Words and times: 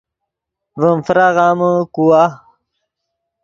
ڤیم 0.79 0.99
فراغامے 1.05 1.71
کوا 1.95 2.23